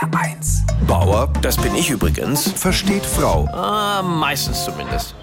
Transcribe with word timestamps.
HR1. 0.00 0.62
Bauer, 0.86 1.30
das 1.42 1.58
bin 1.58 1.74
ich 1.74 1.90
übrigens. 1.90 2.50
Versteht 2.52 3.04
Frau. 3.04 3.46
Ah, 3.52 4.00
meistens 4.02 4.64
zumindest. 4.64 5.14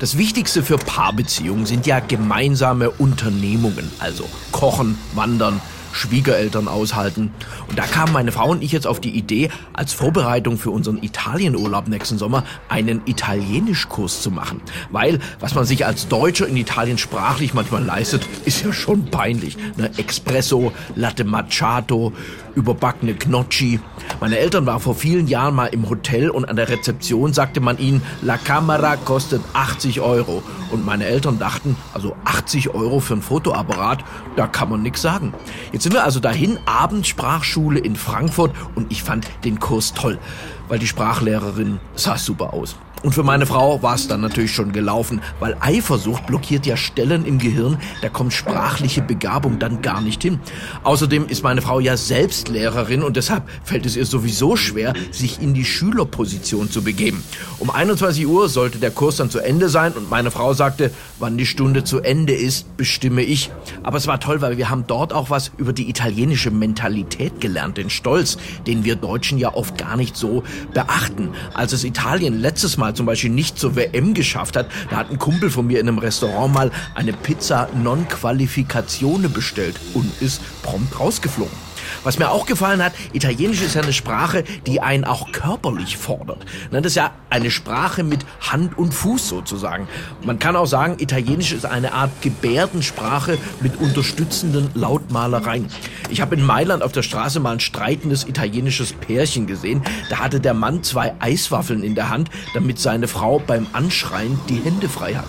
Das 0.00 0.18
Wichtigste 0.18 0.64
für 0.64 0.78
Paarbeziehungen 0.78 1.64
sind 1.64 1.86
ja 1.86 2.00
gemeinsame 2.00 2.90
Unternehmungen, 2.90 3.90
also 4.00 4.28
Kochen, 4.50 4.98
Wandern, 5.14 5.60
Schwiegereltern 5.96 6.68
aushalten. 6.68 7.32
Und 7.68 7.78
da 7.78 7.84
kamen 7.84 8.12
meine 8.12 8.32
Frau 8.32 8.50
und 8.50 8.62
ich 8.62 8.72
jetzt 8.72 8.86
auf 8.86 9.00
die 9.00 9.16
Idee, 9.16 9.50
als 9.72 9.92
Vorbereitung 9.92 10.58
für 10.58 10.70
unseren 10.70 11.02
Italienurlaub 11.02 11.88
nächsten 11.88 12.18
Sommer 12.18 12.44
einen 12.68 13.02
Italienischkurs 13.06 14.20
zu 14.20 14.30
machen. 14.30 14.60
Weil, 14.90 15.18
was 15.40 15.54
man 15.54 15.64
sich 15.64 15.86
als 15.86 16.08
Deutscher 16.08 16.46
in 16.46 16.56
Italien 16.56 16.98
sprachlich 16.98 17.54
manchmal 17.54 17.84
leistet, 17.84 18.26
ist 18.44 18.64
ja 18.64 18.72
schon 18.72 19.06
peinlich. 19.10 19.56
Ne? 19.76 19.90
Espresso, 19.96 20.72
Latte 20.94 21.24
Macchiato, 21.24 22.12
überbackene 22.54 23.14
Gnocchi. 23.14 23.80
Meine 24.20 24.38
Eltern 24.38 24.66
waren 24.66 24.80
vor 24.80 24.94
vielen 24.94 25.28
Jahren 25.28 25.54
mal 25.54 25.66
im 25.66 25.88
Hotel 25.88 26.30
und 26.30 26.46
an 26.46 26.56
der 26.56 26.68
Rezeption 26.68 27.32
sagte 27.32 27.60
man 27.60 27.78
ihnen, 27.78 28.02
La 28.22 28.36
Camera 28.38 28.96
kostet 28.96 29.42
80 29.52 30.00
Euro. 30.00 30.42
Und 30.70 30.84
meine 30.84 31.06
Eltern 31.06 31.38
dachten, 31.38 31.76
also 31.94 32.16
80 32.24 32.74
Euro 32.74 33.00
für 33.00 33.14
ein 33.14 33.22
Fotoapparat, 33.22 34.04
da 34.36 34.46
kann 34.46 34.68
man 34.68 34.82
nichts 34.82 35.02
sagen. 35.02 35.32
Jetzt 35.72 35.85
sind 35.86 35.94
wir 35.94 36.02
also 36.02 36.18
dahin, 36.18 36.58
Abendsprachschule 36.66 37.78
in 37.78 37.94
Frankfurt 37.94 38.50
und 38.74 38.90
ich 38.90 39.04
fand 39.04 39.28
den 39.44 39.60
Kurs 39.60 39.94
toll, 39.94 40.18
weil 40.66 40.80
die 40.80 40.88
Sprachlehrerin 40.88 41.78
sah 41.94 42.18
super 42.18 42.54
aus. 42.54 42.74
Und 43.06 43.12
für 43.12 43.22
meine 43.22 43.46
Frau 43.46 43.80
war 43.84 43.94
es 43.94 44.08
dann 44.08 44.20
natürlich 44.20 44.52
schon 44.52 44.72
gelaufen, 44.72 45.20
weil 45.38 45.56
Eifersucht 45.60 46.26
blockiert 46.26 46.66
ja 46.66 46.76
Stellen 46.76 47.24
im 47.24 47.38
Gehirn, 47.38 47.78
da 48.02 48.08
kommt 48.08 48.32
sprachliche 48.32 49.00
Begabung 49.00 49.60
dann 49.60 49.80
gar 49.80 50.00
nicht 50.00 50.24
hin. 50.24 50.40
Außerdem 50.82 51.28
ist 51.28 51.44
meine 51.44 51.62
Frau 51.62 51.78
ja 51.78 51.96
selbst 51.96 52.48
Lehrerin 52.48 53.04
und 53.04 53.16
deshalb 53.16 53.44
fällt 53.62 53.86
es 53.86 53.94
ihr 53.94 54.06
sowieso 54.06 54.56
schwer, 54.56 54.92
sich 55.12 55.40
in 55.40 55.54
die 55.54 55.64
Schülerposition 55.64 56.68
zu 56.68 56.82
begeben. 56.82 57.22
Um 57.60 57.70
21 57.70 58.26
Uhr 58.26 58.48
sollte 58.48 58.78
der 58.78 58.90
Kurs 58.90 59.18
dann 59.18 59.30
zu 59.30 59.38
Ende 59.38 59.68
sein 59.68 59.92
und 59.92 60.10
meine 60.10 60.32
Frau 60.32 60.52
sagte, 60.52 60.90
wann 61.20 61.38
die 61.38 61.46
Stunde 61.46 61.84
zu 61.84 62.00
Ende 62.00 62.34
ist, 62.34 62.76
bestimme 62.76 63.22
ich. 63.22 63.52
Aber 63.84 63.98
es 63.98 64.08
war 64.08 64.18
toll, 64.18 64.40
weil 64.40 64.56
wir 64.56 64.68
haben 64.68 64.82
dort 64.88 65.12
auch 65.12 65.30
was 65.30 65.52
über 65.58 65.72
die 65.72 65.88
italienische 65.88 66.50
Mentalität 66.50 67.40
gelernt, 67.40 67.76
den 67.76 67.88
Stolz, 67.88 68.36
den 68.66 68.82
wir 68.84 68.96
Deutschen 68.96 69.38
ja 69.38 69.54
oft 69.54 69.78
gar 69.78 69.96
nicht 69.96 70.16
so 70.16 70.42
beachten. 70.74 71.28
Als 71.54 71.72
es 71.72 71.84
Italien 71.84 72.40
letztes 72.40 72.76
Mal 72.76 72.95
zum 72.96 73.06
Beispiel 73.06 73.30
nicht 73.30 73.58
zur 73.58 73.76
WM 73.76 74.14
geschafft 74.14 74.56
hat, 74.56 74.68
da 74.90 74.96
hat 74.96 75.10
ein 75.10 75.18
Kumpel 75.18 75.50
von 75.50 75.66
mir 75.66 75.80
in 75.80 75.88
einem 75.88 75.98
Restaurant 75.98 76.52
mal 76.52 76.70
eine 76.94 77.12
Pizza 77.12 77.68
non 77.74 78.08
qualificatione 78.08 79.28
bestellt 79.28 79.78
und 79.94 80.10
ist 80.20 80.40
prompt 80.62 80.98
rausgeflogen. 80.98 81.66
Was 82.02 82.18
mir 82.18 82.30
auch 82.30 82.46
gefallen 82.46 82.82
hat, 82.82 82.92
Italienisch 83.12 83.62
ist 83.62 83.74
ja 83.74 83.82
eine 83.82 83.92
Sprache, 83.92 84.44
die 84.66 84.80
einen 84.80 85.04
auch 85.04 85.32
körperlich 85.32 85.96
fordert. 85.96 86.44
Das 86.70 86.84
ist 86.86 86.94
ja 86.96 87.12
eine 87.30 87.50
Sprache 87.50 88.04
mit 88.04 88.24
Hand 88.40 88.78
und 88.78 88.92
Fuß 88.92 89.28
sozusagen. 89.28 89.88
Man 90.22 90.38
kann 90.38 90.56
auch 90.56 90.66
sagen, 90.66 90.96
Italienisch 90.98 91.52
ist 91.52 91.66
eine 91.66 91.92
Art 91.92 92.10
Gebärdensprache 92.22 93.38
mit 93.60 93.80
unterstützenden 93.80 94.70
Lautmalereien. 94.74 95.68
Ich 96.08 96.20
habe 96.20 96.36
in 96.36 96.42
Mailand 96.42 96.82
auf 96.82 96.92
der 96.92 97.02
Straße 97.02 97.40
mal 97.40 97.52
ein 97.52 97.60
streitendes 97.60 98.28
italienisches 98.28 98.92
Pärchen 98.92 99.46
gesehen. 99.46 99.82
Da 100.08 100.18
hatte 100.18 100.40
der 100.40 100.54
Mann 100.54 100.82
zwei 100.82 101.14
Eiswaffeln 101.18 101.82
in 101.82 101.94
der 101.94 102.08
Hand, 102.08 102.30
damit 102.54 102.78
seine 102.78 103.08
Frau 103.08 103.38
beim 103.38 103.66
Anschreien 103.72 104.38
die 104.48 104.60
Hände 104.60 104.88
frei 104.88 105.14
hat. 105.14 105.28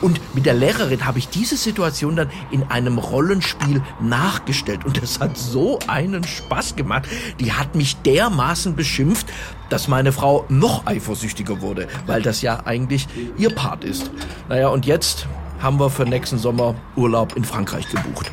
Und 0.00 0.20
mit 0.34 0.46
der 0.46 0.54
Lehrerin 0.54 1.04
habe 1.04 1.18
ich 1.18 1.28
diese 1.28 1.56
Situation 1.56 2.16
dann 2.16 2.30
in 2.50 2.62
einem 2.64 2.98
Rollenspiel 2.98 3.82
nachgestellt. 4.00 4.84
Und 4.84 5.02
es 5.02 5.20
hat 5.20 5.36
so 5.36 5.78
einen 5.86 6.24
Spaß 6.24 6.76
gemacht. 6.76 7.06
Die 7.38 7.52
hat 7.52 7.74
mich 7.74 7.96
dermaßen 7.96 8.74
beschimpft, 8.74 9.26
dass 9.68 9.88
meine 9.88 10.12
Frau 10.12 10.46
noch 10.48 10.86
eifersüchtiger 10.86 11.60
wurde, 11.60 11.86
weil 12.06 12.22
das 12.22 12.40
ja 12.42 12.64
eigentlich 12.64 13.08
ihr 13.36 13.54
Part 13.54 13.84
ist. 13.84 14.10
Naja, 14.48 14.68
und 14.68 14.86
jetzt 14.86 15.26
haben 15.60 15.78
wir 15.78 15.90
für 15.90 16.04
nächsten 16.04 16.38
Sommer 16.38 16.74
Urlaub 16.96 17.36
in 17.36 17.44
Frankreich 17.44 17.88
gebucht. 17.90 18.32